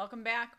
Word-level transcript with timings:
Welcome 0.00 0.22
back. 0.22 0.54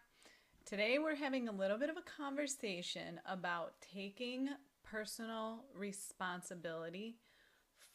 Today 0.67 0.99
we're 0.99 1.15
having 1.15 1.47
a 1.47 1.51
little 1.51 1.79
bit 1.79 1.89
of 1.89 1.97
a 1.97 2.03
conversation 2.03 3.19
about 3.25 3.73
taking 3.91 4.49
personal 4.83 5.63
responsibility 5.75 7.15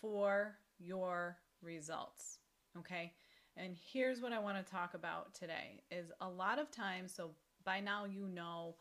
for 0.00 0.56
your 0.80 1.36
results. 1.62 2.38
Okay? 2.76 3.12
And 3.56 3.76
here's 3.92 4.20
what 4.20 4.32
I 4.32 4.40
want 4.40 4.56
to 4.56 4.72
talk 4.72 4.94
about 4.94 5.34
today 5.34 5.82
is 5.88 6.10
a 6.20 6.28
lot 6.28 6.58
of 6.58 6.72
times 6.72 7.14
so 7.14 7.30
by 7.64 7.78
now 7.78 8.06
you 8.06 8.26
know 8.26 8.74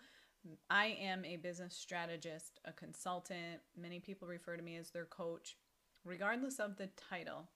I 0.68 0.98
am 1.00 1.24
a 1.24 1.36
business 1.36 1.76
strategist, 1.76 2.62
a 2.66 2.74
consultant. 2.74 3.62
Many 3.80 4.00
people 4.00 4.28
refer 4.28 4.58
to 4.58 4.64
me 4.64 4.78
as 4.78 4.90
their 4.90 5.06
coach. 5.06 5.56
Regardless 6.04 6.60
of 6.60 6.78
the 6.78 6.90
title, 6.98 7.48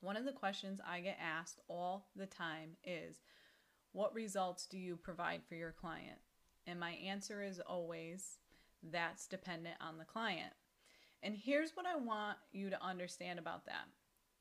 one 0.00 0.16
of 0.16 0.24
the 0.24 0.32
questions 0.32 0.80
I 0.88 1.00
get 1.00 1.18
asked 1.20 1.60
all 1.68 2.06
the 2.16 2.24
time 2.24 2.78
is 2.82 3.20
what 3.92 4.14
results 4.14 4.66
do 4.66 4.78
you 4.78 4.96
provide 4.96 5.42
for 5.48 5.54
your 5.54 5.72
client? 5.72 6.18
And 6.66 6.78
my 6.80 6.92
answer 6.92 7.42
is 7.42 7.60
always 7.60 8.38
that's 8.90 9.26
dependent 9.26 9.76
on 9.80 9.98
the 9.98 10.04
client. 10.04 10.52
And 11.22 11.36
here's 11.36 11.76
what 11.76 11.86
I 11.86 11.96
want 11.96 12.38
you 12.52 12.70
to 12.70 12.84
understand 12.84 13.38
about 13.38 13.66
that. 13.66 13.86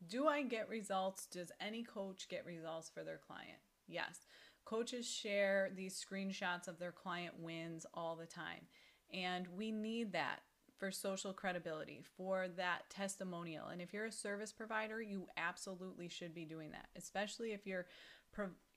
Do 0.07 0.27
I 0.27 0.41
get 0.41 0.69
results? 0.69 1.27
Does 1.27 1.51
any 1.61 1.83
coach 1.83 2.27
get 2.27 2.45
results 2.45 2.89
for 2.89 3.03
their 3.03 3.19
client? 3.25 3.59
Yes. 3.87 4.21
Coaches 4.65 5.07
share 5.07 5.69
these 5.75 6.03
screenshots 6.03 6.67
of 6.67 6.79
their 6.79 6.91
client 6.91 7.39
wins 7.39 7.85
all 7.93 8.15
the 8.15 8.25
time. 8.25 8.67
And 9.13 9.47
we 9.55 9.71
need 9.71 10.13
that 10.13 10.39
for 10.81 10.91
social 10.91 11.31
credibility, 11.31 12.01
for 12.17 12.47
that 12.57 12.89
testimonial. 12.89 13.67
And 13.67 13.83
if 13.83 13.93
you're 13.93 14.07
a 14.07 14.11
service 14.11 14.51
provider, 14.51 14.99
you 14.99 15.27
absolutely 15.37 16.09
should 16.09 16.33
be 16.33 16.43
doing 16.43 16.71
that, 16.71 16.87
especially 16.97 17.53
if 17.53 17.67
you're 17.67 17.85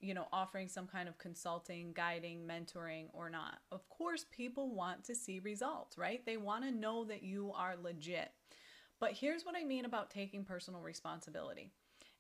you 0.01 0.13
know 0.13 0.27
offering 0.31 0.69
some 0.69 0.87
kind 0.87 1.09
of 1.09 1.17
consulting 1.17 1.95
guiding 1.95 2.47
mentoring 2.47 3.07
or 3.15 3.31
not. 3.31 3.61
Of 3.73 3.89
course 3.89 4.27
people 4.31 4.75
want 4.75 5.05
to 5.05 5.15
see 5.15 5.39
results 5.39 5.97
right? 5.97 6.21
They 6.27 6.37
want 6.37 6.65
to 6.65 6.73
know 6.73 7.05
that 7.05 7.23
you 7.23 7.53
are 7.57 7.75
legit. 7.83 8.33
But 9.01 9.13
here's 9.13 9.45
what 9.47 9.57
i 9.57 9.65
mean 9.65 9.87
about 9.87 10.11
taking 10.11 10.45
personal 10.45 10.83
responsibility. 10.83 11.71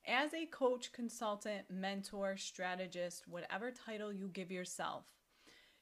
As 0.06 0.32
a 0.32 0.46
coach 0.46 0.92
consultant 0.92 1.66
mentor 1.68 2.38
strategist 2.38 3.28
whatever 3.28 3.70
title 3.70 4.12
you 4.12 4.30
give 4.32 4.50
yourself 4.50 5.04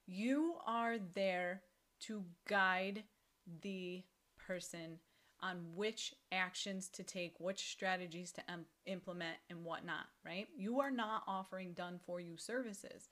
you 0.06 0.54
are 0.66 0.96
there 1.14 1.62
to 2.00 2.24
guide 2.48 3.04
the 3.62 4.02
person 4.36 4.98
on 5.40 5.58
which 5.74 6.14
actions 6.30 6.88
to 6.88 7.02
take, 7.02 7.34
which 7.38 7.72
strategies 7.72 8.32
to 8.32 8.42
implement, 8.86 9.36
and 9.50 9.64
whatnot, 9.64 10.06
right? 10.24 10.46
You 10.56 10.80
are 10.80 10.90
not 10.90 11.24
offering 11.26 11.72
done 11.72 11.98
for 12.06 12.20
you 12.20 12.36
services. 12.36 13.08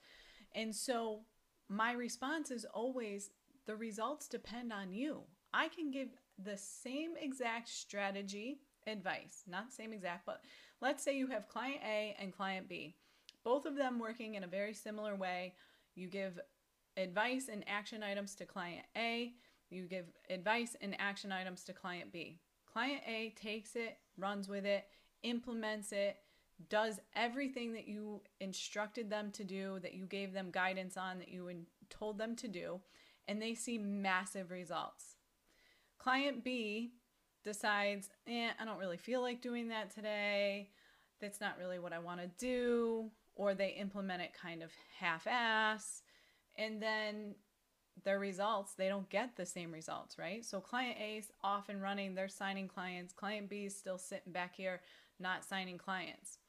And 0.55 0.73
so 0.73 1.21
my 1.67 1.91
response 1.91 2.49
is 2.51 2.65
always 2.65 3.31
the 3.65 3.75
results 3.75 4.27
depend 4.27 4.71
on 4.71 4.93
you. 4.93 5.23
I 5.53 5.67
can 5.67 5.91
give 5.91 6.09
the 6.41 6.57
same 6.57 7.11
exact 7.19 7.67
strategy 7.67 8.61
advice, 8.87 9.43
not 9.45 9.73
same 9.73 9.91
exact, 9.91 10.25
but 10.25 10.41
let's 10.81 11.03
say 11.03 11.17
you 11.17 11.27
have 11.27 11.49
client 11.49 11.81
A 11.85 12.15
and 12.19 12.31
client 12.31 12.69
B, 12.69 12.95
both 13.43 13.65
of 13.65 13.75
them 13.75 13.99
working 13.99 14.35
in 14.35 14.43
a 14.43 14.47
very 14.47 14.73
similar 14.73 15.15
way. 15.15 15.53
You 15.95 16.07
give 16.07 16.39
advice 16.95 17.49
and 17.51 17.63
action 17.67 18.03
items 18.03 18.35
to 18.35 18.45
client 18.45 18.85
A 18.95 19.33
you 19.71 19.85
give 19.85 20.05
advice 20.29 20.75
and 20.81 20.95
action 20.99 21.31
items 21.31 21.63
to 21.65 21.73
client 21.73 22.11
B. 22.11 22.39
Client 22.71 23.01
A 23.07 23.33
takes 23.41 23.75
it, 23.75 23.97
runs 24.17 24.47
with 24.47 24.65
it, 24.65 24.85
implements 25.23 25.91
it, 25.91 26.17
does 26.69 26.99
everything 27.15 27.73
that 27.73 27.87
you 27.87 28.21
instructed 28.39 29.09
them 29.09 29.31
to 29.31 29.43
do, 29.43 29.79
that 29.81 29.93
you 29.93 30.05
gave 30.05 30.33
them 30.33 30.51
guidance 30.51 30.97
on, 30.97 31.19
that 31.19 31.29
you 31.29 31.49
told 31.89 32.17
them 32.17 32.35
to 32.37 32.47
do, 32.47 32.79
and 33.27 33.41
they 33.41 33.55
see 33.55 33.77
massive 33.77 34.51
results. 34.51 35.15
Client 35.97 36.43
B 36.43 36.93
decides, 37.43 38.09
eh, 38.27 38.49
I 38.59 38.65
don't 38.65 38.79
really 38.79 38.97
feel 38.97 39.21
like 39.21 39.41
doing 39.41 39.69
that 39.69 39.93
today. 39.93 40.69
That's 41.19 41.41
not 41.41 41.57
really 41.59 41.79
what 41.79 41.93
I 41.93 41.99
want 41.99 42.21
to 42.21 42.27
do. 42.27 43.11
Or 43.35 43.53
they 43.53 43.69
implement 43.69 44.21
it 44.21 44.33
kind 44.33 44.61
of 44.61 44.71
half 44.99 45.27
ass. 45.27 46.01
And 46.57 46.81
then 46.81 47.35
their 48.03 48.19
results, 48.19 48.73
they 48.73 48.87
don't 48.87 49.09
get 49.09 49.35
the 49.35 49.45
same 49.45 49.71
results, 49.71 50.17
right? 50.17 50.43
So 50.43 50.59
client 50.59 50.97
A 50.99 51.17
is 51.17 51.31
off 51.43 51.69
and 51.69 51.81
running, 51.81 52.15
they're 52.15 52.27
signing 52.27 52.67
clients. 52.67 53.13
Client 53.13 53.49
B 53.49 53.65
is 53.65 53.77
still 53.77 53.97
sitting 53.97 54.31
back 54.31 54.55
here, 54.55 54.81
not 55.19 55.45
signing 55.45 55.77
clients. 55.77 56.39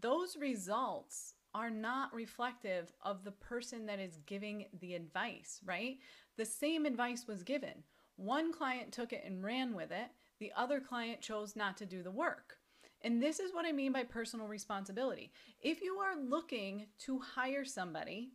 Those 0.00 0.36
results 0.36 1.34
are 1.54 1.70
not 1.70 2.14
reflective 2.14 2.92
of 3.02 3.24
the 3.24 3.32
person 3.32 3.86
that 3.86 4.00
is 4.00 4.18
giving 4.26 4.66
the 4.80 4.94
advice, 4.94 5.60
right? 5.64 5.98
The 6.38 6.46
same 6.46 6.86
advice 6.86 7.26
was 7.28 7.42
given. 7.42 7.82
One 8.16 8.52
client 8.52 8.92
took 8.92 9.12
it 9.12 9.24
and 9.26 9.44
ran 9.44 9.74
with 9.74 9.90
it, 9.90 10.08
the 10.38 10.52
other 10.56 10.80
client 10.80 11.20
chose 11.20 11.54
not 11.54 11.76
to 11.76 11.86
do 11.86 12.02
the 12.02 12.10
work. 12.10 12.56
And 13.02 13.22
this 13.22 13.40
is 13.40 13.52
what 13.52 13.66
I 13.66 13.72
mean 13.72 13.92
by 13.92 14.04
personal 14.04 14.46
responsibility. 14.46 15.32
If 15.60 15.82
you 15.82 15.96
are 15.96 16.16
looking 16.16 16.86
to 17.00 17.18
hire 17.18 17.64
somebody 17.64 18.32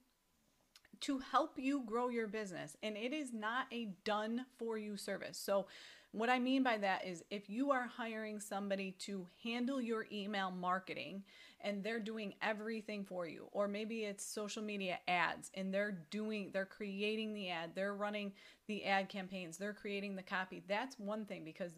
to 1.02 1.20
help 1.20 1.58
you 1.58 1.84
grow 1.86 2.10
your 2.10 2.28
business. 2.28 2.76
And 2.84 2.96
it 2.98 3.14
is 3.14 3.34
not 3.34 3.68
a 3.72 3.90
done 4.04 4.46
for 4.58 4.78
you 4.78 4.98
service. 4.98 5.38
So, 5.38 5.68
what 6.12 6.30
I 6.30 6.40
mean 6.40 6.64
by 6.64 6.78
that 6.78 7.06
is 7.06 7.24
if 7.30 7.50
you 7.50 7.72
are 7.72 7.86
hiring 7.86 8.40
somebody 8.40 8.92
to 9.00 9.28
handle 9.44 9.82
your 9.82 10.08
email 10.12 10.50
marketing 10.52 11.24
and 11.62 11.84
they're 11.84 12.00
doing 12.00 12.34
everything 12.42 13.04
for 13.04 13.28
you, 13.28 13.48
or 13.52 13.68
maybe 13.68 14.06
it's 14.06 14.26
social 14.26 14.64
media 14.64 15.00
ads 15.08 15.52
and 15.54 15.74
they're 15.74 16.00
doing, 16.10 16.50
they're 16.54 16.66
creating 16.66 17.34
the 17.34 17.50
ad, 17.50 17.72
they're 17.76 17.94
running 17.94 18.32
the 18.68 18.86
ad 18.86 19.10
campaigns, 19.10 19.58
they're 19.58 19.74
creating 19.74 20.16
the 20.16 20.24
copy, 20.24 20.64
that's 20.68 20.98
one 20.98 21.26
thing 21.26 21.44
because 21.44 21.74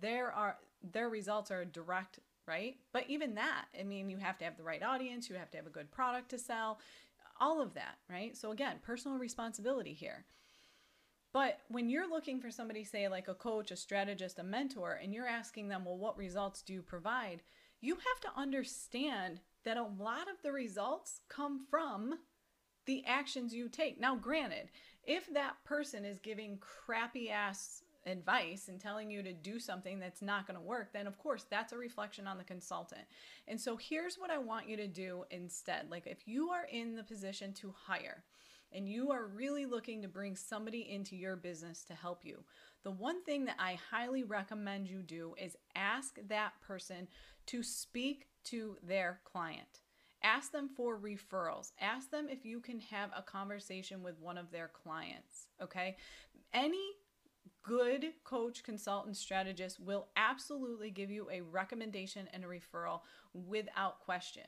there 0.00 0.32
are, 0.32 0.56
their 0.92 1.08
results 1.08 1.50
are 1.50 1.64
direct 1.64 2.18
right? 2.48 2.76
But 2.92 3.04
even 3.08 3.34
that, 3.34 3.66
I 3.78 3.82
mean, 3.82 4.08
you 4.08 4.16
have 4.16 4.38
to 4.38 4.44
have 4.46 4.56
the 4.56 4.62
right 4.62 4.82
audience, 4.82 5.28
you 5.28 5.36
have 5.36 5.50
to 5.50 5.58
have 5.58 5.66
a 5.66 5.70
good 5.70 5.90
product 5.90 6.30
to 6.30 6.38
sell, 6.38 6.78
all 7.40 7.60
of 7.60 7.74
that, 7.74 7.96
right? 8.08 8.36
So 8.36 8.50
again, 8.50 8.76
personal 8.82 9.18
responsibility 9.18 9.92
here. 9.92 10.24
But 11.32 11.60
when 11.68 11.90
you're 11.90 12.08
looking 12.08 12.40
for 12.40 12.50
somebody, 12.50 12.84
say 12.84 13.08
like 13.08 13.28
a 13.28 13.34
coach, 13.34 13.70
a 13.70 13.76
strategist, 13.76 14.38
a 14.38 14.42
mentor, 14.42 14.98
and 15.02 15.12
you're 15.12 15.26
asking 15.26 15.68
them, 15.68 15.84
well, 15.84 15.98
what 15.98 16.16
results 16.16 16.62
do 16.62 16.72
you 16.72 16.82
provide? 16.82 17.42
You 17.80 17.94
have 17.94 18.20
to 18.22 18.40
understand 18.40 19.40
that 19.64 19.76
a 19.76 19.82
lot 19.82 20.28
of 20.28 20.42
the 20.42 20.52
results 20.52 21.20
come 21.28 21.66
from 21.70 22.18
the 22.86 23.04
actions 23.06 23.54
you 23.54 23.68
take. 23.68 24.00
Now, 24.00 24.16
granted, 24.16 24.70
if 25.04 25.32
that 25.34 25.62
person 25.64 26.04
is 26.04 26.18
giving 26.18 26.58
crappy 26.58 27.30
ass 27.30 27.82
advice 28.08 28.68
and 28.68 28.80
telling 28.80 29.10
you 29.10 29.22
to 29.22 29.32
do 29.32 29.58
something 29.58 29.98
that's 29.98 30.22
not 30.22 30.46
going 30.46 30.58
to 30.58 30.64
work, 30.64 30.92
then 30.92 31.06
of 31.06 31.18
course 31.18 31.46
that's 31.50 31.72
a 31.72 31.78
reflection 31.78 32.26
on 32.26 32.38
the 32.38 32.44
consultant. 32.44 33.02
And 33.46 33.60
so 33.60 33.76
here's 33.76 34.16
what 34.16 34.30
I 34.30 34.38
want 34.38 34.68
you 34.68 34.76
to 34.76 34.88
do 34.88 35.24
instead. 35.30 35.90
Like 35.90 36.06
if 36.06 36.26
you 36.26 36.50
are 36.50 36.64
in 36.70 36.94
the 36.96 37.04
position 37.04 37.52
to 37.54 37.74
hire, 37.86 38.24
and 38.72 38.88
you 38.88 39.10
are 39.10 39.26
really 39.26 39.64
looking 39.64 40.02
to 40.02 40.08
bring 40.08 40.36
somebody 40.36 40.90
into 40.90 41.16
your 41.16 41.36
business 41.36 41.84
to 41.84 41.94
help 41.94 42.24
you, 42.24 42.44
the 42.84 42.90
one 42.90 43.22
thing 43.24 43.44
that 43.46 43.56
I 43.58 43.78
highly 43.90 44.24
recommend 44.24 44.88
you 44.88 45.02
do 45.02 45.34
is 45.42 45.56
ask 45.74 46.18
that 46.28 46.52
person 46.60 47.08
to 47.46 47.62
speak 47.62 48.26
to 48.44 48.76
their 48.82 49.20
client. 49.24 49.80
Ask 50.22 50.52
them 50.52 50.68
for 50.76 50.98
referrals. 50.98 51.72
Ask 51.80 52.10
them 52.10 52.28
if 52.28 52.44
you 52.44 52.60
can 52.60 52.80
have 52.80 53.10
a 53.16 53.22
conversation 53.22 54.02
with 54.02 54.18
one 54.20 54.36
of 54.36 54.50
their 54.50 54.68
clients. 54.68 55.46
Okay. 55.62 55.96
Any 56.52 56.92
good 57.68 58.06
coach, 58.24 58.64
consultant, 58.64 59.14
strategist 59.14 59.78
will 59.78 60.08
absolutely 60.16 60.90
give 60.90 61.10
you 61.10 61.28
a 61.30 61.42
recommendation 61.42 62.26
and 62.32 62.42
a 62.42 62.46
referral 62.46 63.00
without 63.34 64.00
question. 64.00 64.44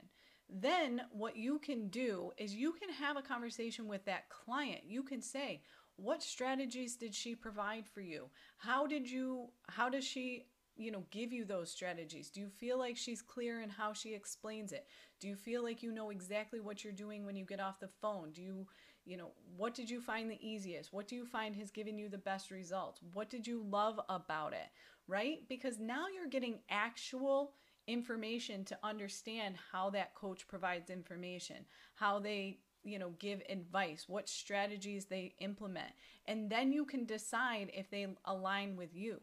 Then, 0.49 1.02
what 1.12 1.37
you 1.37 1.58
can 1.58 1.88
do 1.88 2.32
is 2.38 2.55
you 2.55 2.72
can 2.72 2.88
have 2.88 3.19
a 3.19 3.22
conversation 3.22 3.87
with 3.87 4.06
that 4.06 4.31
client. 4.31 4.81
You 4.87 5.02
can 5.02 5.20
say, 5.20 5.61
what 5.96 6.22
strategies 6.22 6.96
did 6.96 7.14
she 7.14 7.34
provide 7.34 7.87
for 7.87 8.00
you? 8.00 8.31
How 8.56 8.87
did 8.87 9.08
you, 9.08 9.50
how 9.69 9.90
does 9.90 10.05
she 10.05 10.46
you 10.76 10.90
know, 10.90 11.05
give 11.11 11.31
you 11.31 11.44
those 11.44 11.70
strategies? 11.70 12.31
Do 12.31 12.40
you 12.40 12.49
feel 12.49 12.78
like 12.78 12.96
she's 12.96 13.20
clear 13.20 13.61
in 13.61 13.69
how 13.69 13.93
she 13.93 14.14
explains 14.14 14.72
it? 14.72 14.87
Do 15.20 15.28
you 15.28 15.37
feel 15.37 15.62
like 15.62 15.82
you 15.82 15.93
know 15.93 16.11
exactly 16.11 16.61
what 16.61 16.82
you're 16.82 16.93
doing 16.93 17.25
when 17.25 17.37
you 17.37 17.44
get 17.44 17.61
off 17.61 17.81
the 17.81 17.90
phone? 18.00 18.32
Do 18.32 18.43
you, 18.43 18.67
you 19.05 19.17
know, 19.17 19.32
what 19.56 19.75
did 19.75 19.90
you 19.90 20.00
find 20.00 20.31
the 20.31 20.38
easiest? 20.46 20.93
What 20.93 21.08
do 21.08 21.17
you 21.17 21.26
find 21.26 21.55
has 21.56 21.70
given 21.70 21.99
you 21.99 22.08
the 22.08 22.19
best 22.19 22.50
results? 22.50 23.00
What 23.12 23.31
did 23.31 23.46
you 23.46 23.62
love 23.69 24.00
about 24.08 24.52
it? 24.52 24.70
Right? 25.06 25.40
Because 25.49 25.78
now 25.78 26.06
you're 26.14 26.28
getting 26.28 26.61
actual 26.70 27.52
information 27.87 28.64
to 28.64 28.78
understand 28.82 29.56
how 29.72 29.90
that 29.90 30.14
coach 30.14 30.46
provides 30.46 30.90
information, 30.90 31.64
how 31.94 32.19
they 32.19 32.58
you 32.82 32.99
know 32.99 33.11
give 33.19 33.43
advice 33.50 34.06
what 34.08 34.26
strategies 34.26 35.05
they 35.05 35.34
implement 35.40 35.93
and 36.26 36.49
then 36.49 36.72
you 36.72 36.87
can 36.87 37.05
decide 37.05 37.70
if 37.75 37.90
they 37.90 38.06
align 38.25 38.75
with 38.75 38.96
you 38.96 39.20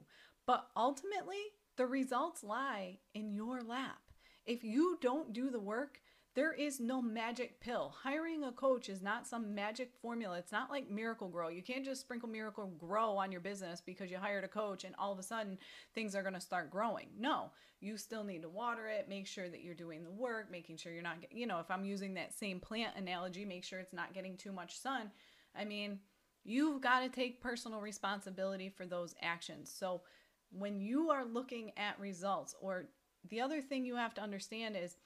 but 0.47 0.69
ultimately, 0.77 1.43
the 1.75 1.85
results 1.85 2.41
lie 2.41 2.99
in 3.13 3.33
your 3.33 3.61
lap. 3.61 3.99
If 4.47 4.63
you 4.63 4.97
don't 5.01 5.33
do 5.33 5.49
the 5.49 5.59
work, 5.59 5.99
there 6.33 6.53
is 6.53 6.79
no 6.79 7.01
magic 7.01 7.59
pill. 7.59 7.93
Hiring 8.03 8.43
a 8.43 8.51
coach 8.51 8.89
is 8.89 9.01
not 9.01 9.27
some 9.27 9.53
magic 9.53 9.91
formula. 10.01 10.37
It's 10.37 10.51
not 10.51 10.69
like 10.69 10.89
Miracle-Gro. 10.89 11.49
You 11.49 11.61
can't 11.61 11.83
just 11.83 11.99
sprinkle 11.99 12.29
Miracle 12.29 12.67
Grow 12.77 13.17
on 13.17 13.31
your 13.31 13.41
business 13.41 13.81
because 13.85 14.09
you 14.09 14.17
hired 14.17 14.45
a 14.45 14.47
coach 14.47 14.83
and 14.83 14.95
all 14.97 15.11
of 15.11 15.19
a 15.19 15.23
sudden 15.23 15.57
things 15.93 16.15
are 16.15 16.21
going 16.21 16.35
to 16.35 16.39
start 16.39 16.71
growing. 16.71 17.07
No, 17.19 17.51
you 17.81 17.97
still 17.97 18.23
need 18.23 18.43
to 18.43 18.49
water 18.49 18.87
it, 18.87 19.09
make 19.09 19.27
sure 19.27 19.49
that 19.49 19.63
you're 19.63 19.73
doing 19.73 20.03
the 20.03 20.11
work, 20.11 20.49
making 20.49 20.77
sure 20.77 20.93
you're 20.93 21.01
not, 21.01 21.17
you 21.31 21.45
know, 21.45 21.59
if 21.59 21.69
I'm 21.69 21.83
using 21.83 22.13
that 22.13 22.33
same 22.37 22.59
plant 22.59 22.95
analogy, 22.95 23.43
make 23.43 23.65
sure 23.65 23.79
it's 23.79 23.91
not 23.91 24.13
getting 24.13 24.37
too 24.37 24.53
much 24.53 24.79
sun. 24.79 25.11
I 25.59 25.65
mean, 25.65 25.99
you've 26.43 26.81
got 26.81 27.01
to 27.01 27.09
take 27.09 27.41
personal 27.41 27.81
responsibility 27.81 28.69
for 28.69 28.85
those 28.85 29.15
actions. 29.21 29.73
So, 29.75 30.03
when 30.51 30.79
you 30.79 31.09
are 31.09 31.25
looking 31.25 31.71
at 31.75 31.99
results, 31.99 32.55
or 32.61 32.85
the 33.27 33.41
other 33.41 33.61
thing 33.61 33.85
you 33.85 33.95
have 33.95 34.13
to 34.15 34.21
understand 34.21 34.75
is 34.75 34.97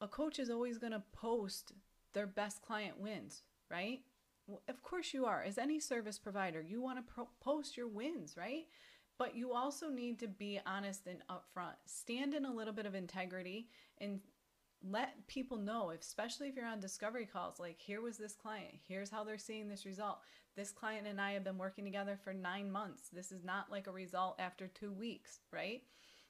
a 0.00 0.08
coach 0.08 0.38
is 0.38 0.50
always 0.50 0.78
going 0.78 0.92
to 0.92 1.02
post 1.12 1.72
their 2.12 2.26
best 2.26 2.62
client 2.62 2.98
wins, 2.98 3.42
right? 3.70 4.00
Well, 4.46 4.62
of 4.68 4.82
course 4.82 5.14
you 5.14 5.24
are. 5.26 5.42
As 5.42 5.58
any 5.58 5.78
service 5.80 6.18
provider, 6.18 6.60
you 6.60 6.82
want 6.82 6.98
to 6.98 7.12
pro- 7.12 7.28
post 7.40 7.76
your 7.76 7.88
wins, 7.88 8.36
right? 8.36 8.66
But 9.18 9.36
you 9.36 9.52
also 9.52 9.88
need 9.88 10.18
to 10.18 10.28
be 10.28 10.60
honest 10.66 11.06
and 11.06 11.22
upfront. 11.30 11.76
Stand 11.86 12.34
in 12.34 12.44
a 12.44 12.52
little 12.52 12.72
bit 12.72 12.86
of 12.86 12.94
integrity 12.94 13.68
and 13.98 14.20
let 14.84 15.26
people 15.28 15.58
know, 15.58 15.90
especially 15.90 16.48
if 16.48 16.56
you're 16.56 16.66
on 16.66 16.80
discovery 16.80 17.24
calls, 17.24 17.60
like, 17.60 17.80
here 17.80 18.00
was 18.00 18.18
this 18.18 18.34
client, 18.34 18.74
here's 18.88 19.10
how 19.10 19.22
they're 19.22 19.38
seeing 19.38 19.68
this 19.68 19.86
result. 19.86 20.18
This 20.56 20.72
client 20.72 21.06
and 21.06 21.20
I 21.20 21.32
have 21.32 21.44
been 21.44 21.56
working 21.56 21.84
together 21.84 22.18
for 22.22 22.34
nine 22.34 22.70
months. 22.70 23.08
This 23.12 23.30
is 23.30 23.44
not 23.44 23.70
like 23.70 23.86
a 23.86 23.92
result 23.92 24.36
after 24.38 24.66
two 24.66 24.92
weeks, 24.92 25.38
right? 25.52 25.82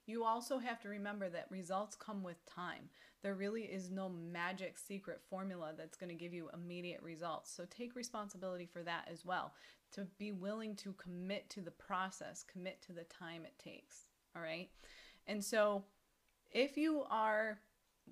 You 0.06 0.25
also 0.25 0.58
have 0.58 0.81
to 0.81 0.88
remember 0.88 1.28
that 1.28 1.46
results 1.50 1.96
come 1.96 2.22
with 2.22 2.44
time. 2.46 2.88
There 3.22 3.34
really 3.34 3.62
is 3.62 3.90
no 3.90 4.08
magic 4.08 4.76
secret 4.78 5.20
formula 5.31 5.72
that's 5.76 5.96
going 5.96 6.08
to 6.08 6.16
give 6.16 6.34
you 6.34 6.50
immediate 6.52 7.02
results. 7.02 7.52
So 7.54 7.64
take 7.70 7.94
responsibility 7.94 8.66
for 8.66 8.82
that 8.82 9.08
as 9.10 9.25
well. 9.25 9.54
To 9.93 10.06
be 10.19 10.32
willing 10.32 10.75
to 10.76 10.93
commit 10.94 11.49
to 11.50 11.60
the 11.60 11.70
process, 11.70 12.44
commit 12.50 12.82
to 12.82 12.93
the 12.93 13.04
time 13.04 13.43
it 13.44 13.58
takes. 13.62 14.06
All 14.34 14.43
right. 14.43 14.70
And 15.26 15.44
so 15.44 15.84
if 16.50 16.76
you 16.76 17.05
are 17.08 17.58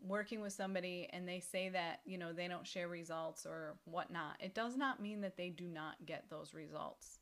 working 0.02 0.40
with 0.40 0.52
somebody 0.52 1.08
and 1.12 1.28
they 1.28 1.40
say 1.40 1.68
that 1.68 2.00
you 2.04 2.16
know 2.16 2.32
they 2.32 2.48
don't 2.48 2.66
share 2.66 2.88
results 2.88 3.44
or 3.44 3.76
whatnot 3.84 4.36
it 4.40 4.54
does 4.54 4.76
not 4.76 5.02
mean 5.02 5.20
that 5.20 5.36
they 5.36 5.50
do 5.50 5.66
not 5.66 5.96
get 6.06 6.24
those 6.30 6.54
results 6.54 7.18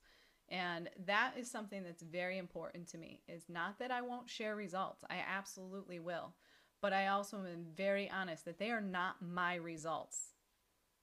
and 0.50 0.88
that 1.06 1.32
is 1.38 1.50
something 1.50 1.82
that's 1.82 2.02
very 2.02 2.38
important 2.38 2.88
to 2.88 2.98
me. 2.98 3.20
Is 3.28 3.44
not 3.48 3.78
that 3.78 3.90
i 3.90 4.00
won't 4.00 4.28
share 4.28 4.56
results. 4.56 5.04
I 5.10 5.18
absolutely 5.18 5.98
will. 5.98 6.34
But 6.80 6.92
i 6.92 7.08
also 7.08 7.38
am 7.38 7.66
very 7.76 8.10
honest 8.10 8.44
that 8.44 8.58
they 8.58 8.70
are 8.70 8.80
not 8.80 9.16
my 9.20 9.56
results. 9.56 10.34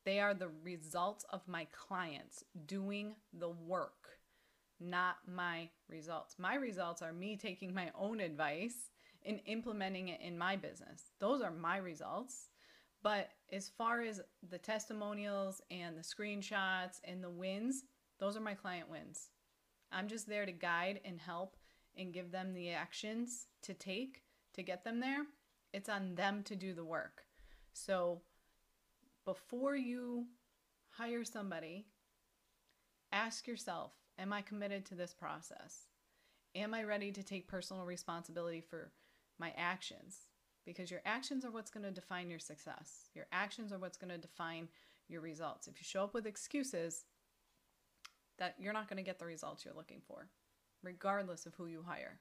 They 0.06 0.20
are 0.20 0.34
the 0.34 0.52
results 0.64 1.26
of 1.32 1.48
my 1.48 1.68
clients 1.72 2.44
doing 2.68 3.16
the 3.34 3.50
work 3.50 4.20
not 4.80 5.18
my 5.28 5.70
results. 5.88 6.36
My 6.38 6.56
results 6.56 7.02
are 7.02 7.14
me 7.14 7.38
taking 7.38 7.74
my 7.74 7.92
own 7.98 8.20
advice 8.20 8.90
and 9.26 9.40
implementing 9.46 10.10
it 10.10 10.22
in 10.22 10.38
my 10.38 10.56
business. 10.56 11.12
Those 11.20 11.42
are 11.42 11.52
my 11.52 11.78
results. 11.78 12.50
But 13.04 13.30
as 13.52 13.70
far 13.70 14.02
as 14.02 14.22
the 14.50 14.58
testimonials 14.58 15.62
and 15.70 15.98
the 15.98 16.02
screenshots 16.02 17.00
and 17.04 17.24
the 17.24 17.30
wins, 17.30 17.84
those 18.20 18.38
are 18.38 18.42
my 18.42 18.54
client 18.54 18.90
wins. 18.90 19.30
I'm 19.92 20.08
just 20.08 20.28
there 20.28 20.46
to 20.46 20.52
guide 20.52 21.02
and 21.06 21.20
help 21.20 21.56
and 21.98 22.14
give 22.14 22.32
them 22.32 22.54
the 22.54 22.72
actions 22.72 23.48
to 23.64 23.74
take 23.74 24.24
to 24.54 24.64
get 24.64 24.84
them 24.84 25.00
there. 25.00 25.26
It's 25.74 25.90
on 25.90 26.16
them 26.16 26.44
to 26.44 26.56
do 26.56 26.74
the 26.74 26.86
work. 26.86 27.24
So 27.74 28.22
before 29.26 29.76
you 29.76 30.28
hire 30.92 31.26
somebody, 31.26 31.88
ask 33.12 33.48
yourself 33.48 33.92
Am 34.18 34.32
I 34.32 34.42
committed 34.42 34.86
to 34.86 34.96
this 34.96 35.14
process? 35.14 35.88
Am 36.56 36.74
I 36.74 36.84
ready 36.84 37.12
to 37.12 37.22
take 37.22 37.50
personal 37.50 37.84
responsibility 37.84 38.62
for 38.62 38.94
my 39.38 39.54
actions 39.58 40.30
because 40.66 40.90
your 40.90 41.02
actions 41.06 41.46
are 41.46 41.52
what's 41.52 41.70
going 41.70 41.86
to 41.86 41.92
define 41.92 42.30
your 42.30 42.40
success. 42.40 43.10
Your 43.14 43.28
actions 43.32 43.72
are 43.72 43.78
what's 43.78 43.98
going 43.98 44.12
to 44.12 44.18
define 44.18 44.68
your 45.08 45.22
results. 45.22 45.68
If 45.68 45.76
you 45.80 45.84
show 45.84 46.04
up 46.04 46.14
with 46.14 46.26
excuses, 46.26 47.04
that 48.38 48.56
you're 48.60 48.74
not 48.74 48.90
going 48.90 48.98
to 48.98 49.04
get 49.04 49.20
the 49.20 49.26
results 49.26 49.64
you're 49.66 49.74
looking 49.74 50.02
for, 50.08 50.28
regardless 50.84 51.46
of 51.46 51.56
who 51.56 51.68
you 51.68 51.84
hire. 51.86 52.20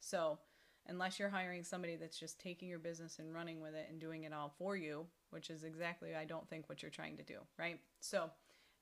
So, 0.00 0.38
unless 0.86 1.18
you're 1.18 1.28
hiring 1.28 1.62
somebody 1.62 1.96
that's 1.96 2.18
just 2.18 2.40
taking 2.40 2.68
your 2.68 2.78
business 2.78 3.18
and 3.18 3.34
running 3.34 3.60
with 3.60 3.74
it 3.74 3.86
and 3.90 4.00
doing 4.00 4.24
it 4.24 4.32
all 4.32 4.54
for 4.58 4.76
you, 4.76 5.06
which 5.30 5.50
is 5.50 5.64
exactly 5.64 6.14
I 6.14 6.24
don't 6.24 6.48
think 6.48 6.68
what 6.68 6.82
you're 6.82 6.90
trying 6.90 7.16
to 7.18 7.22
do, 7.22 7.38
right? 7.58 7.78
So, 8.00 8.30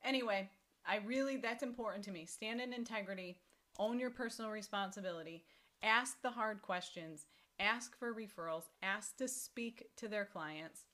anyway, 0.03 0.49
I 0.85 0.97
really 1.05 1.37
that's 1.37 1.63
important 1.63 2.05
to 2.05 2.11
me. 2.11 2.25
Stand 2.25 2.61
in 2.61 2.73
integrity, 2.73 3.39
own 3.77 3.99
your 3.99 4.11
personal 4.11 4.51
responsibility, 4.51 5.43
ask 5.83 6.21
the 6.21 6.31
hard 6.31 6.61
questions 6.61 7.25
ask 7.59 7.97
for 7.97 8.13
referrals, 8.13 8.63
ask 8.81 9.17
to 9.17 9.27
speak 9.27 9.89
to 9.97 10.07
their 10.07 10.25
clients, 10.25 10.85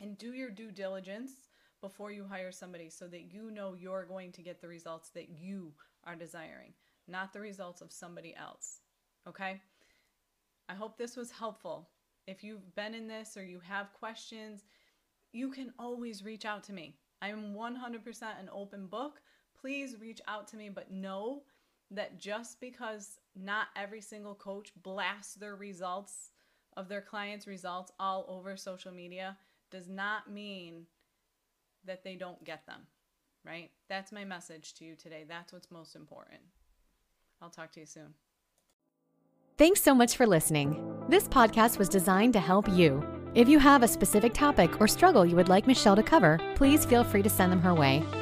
and 0.00 0.18
do 0.18 0.32
your 0.32 0.50
due 0.50 0.70
diligence 0.70 1.32
before 1.80 2.10
you 2.10 2.24
hire 2.24 2.52
somebody 2.52 2.90
so 2.90 3.06
that 3.08 3.32
you 3.32 3.50
know 3.50 3.74
you're 3.74 4.04
going 4.04 4.32
to 4.32 4.42
get 4.42 4.60
the 4.60 4.68
results 4.68 5.10
that 5.10 5.28
you 5.28 5.72
are 6.04 6.16
desiring, 6.16 6.72
not 7.08 7.32
the 7.32 7.40
results 7.40 7.80
of 7.80 7.92
somebody 7.92 8.34
else. 8.36 8.80
Okay? 9.28 9.60
I 10.68 10.74
hope 10.74 10.96
this 10.96 11.16
was 11.16 11.30
helpful. 11.30 11.88
If 12.26 12.44
you've 12.44 12.74
been 12.74 12.94
in 12.94 13.08
this 13.08 13.36
or 13.36 13.44
you 13.44 13.60
have 13.60 13.92
questions, 13.92 14.64
you 15.32 15.50
can 15.50 15.72
always 15.78 16.24
reach 16.24 16.44
out 16.44 16.62
to 16.64 16.72
me. 16.72 16.96
I 17.22 17.28
am 17.28 17.54
100% 17.54 18.22
an 18.22 18.48
open 18.52 18.86
book. 18.86 19.20
Please 19.60 19.96
reach 20.00 20.20
out 20.26 20.48
to 20.48 20.56
me, 20.56 20.68
but 20.68 20.90
know 20.90 21.42
that 21.90 22.18
just 22.18 22.60
because 22.60 23.18
not 23.34 23.68
every 23.76 24.00
single 24.00 24.34
coach 24.34 24.72
blasts 24.82 25.34
their 25.34 25.56
results 25.56 26.30
of 26.76 26.88
their 26.88 27.00
clients' 27.00 27.46
results 27.46 27.92
all 27.98 28.24
over 28.28 28.56
social 28.56 28.92
media 28.92 29.36
does 29.70 29.88
not 29.88 30.30
mean 30.30 30.86
that 31.86 32.04
they 32.04 32.16
don't 32.16 32.42
get 32.44 32.66
them, 32.66 32.86
right? 33.44 33.70
That's 33.88 34.12
my 34.12 34.24
message 34.24 34.74
to 34.74 34.84
you 34.84 34.96
today. 34.96 35.24
That's 35.28 35.52
what's 35.52 35.70
most 35.70 35.96
important. 35.96 36.40
I'll 37.42 37.50
talk 37.50 37.72
to 37.72 37.80
you 37.80 37.86
soon. 37.86 38.14
Thanks 39.56 39.82
so 39.82 39.94
much 39.94 40.16
for 40.16 40.26
listening. 40.26 41.04
This 41.08 41.28
podcast 41.28 41.78
was 41.78 41.88
designed 41.88 42.32
to 42.32 42.40
help 42.40 42.68
you. 42.68 43.04
If 43.34 43.48
you 43.48 43.58
have 43.58 43.82
a 43.82 43.88
specific 43.88 44.32
topic 44.32 44.80
or 44.80 44.88
struggle 44.88 45.24
you 45.24 45.36
would 45.36 45.48
like 45.48 45.66
Michelle 45.66 45.96
to 45.96 46.02
cover, 46.02 46.40
please 46.54 46.84
feel 46.84 47.04
free 47.04 47.22
to 47.22 47.28
send 47.28 47.52
them 47.52 47.60
her 47.60 47.74
way. 47.74 48.02